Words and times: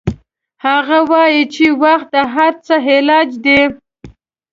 هغه 0.65 0.97
وایي 1.11 1.43
چې 1.53 1.65
وخت 1.83 2.07
د 2.15 2.17
هر 2.35 2.53
څه 2.65 2.75
علاج 2.95 3.29
ده 3.45 3.59